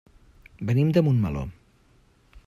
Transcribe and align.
Venim 0.69 0.93
de 0.95 1.03
Montmeló. 1.07 1.43